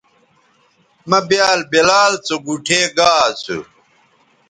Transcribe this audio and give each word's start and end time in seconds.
مہ 1.09 1.19
بیال 1.27 1.59
بلال 1.71 2.13
سو 2.25 2.35
گوٹھے 2.45 2.81
گا 2.97 3.11
اسو 3.29 3.57